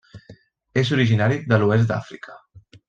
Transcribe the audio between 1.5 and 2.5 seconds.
de l'oest d'Àfrica.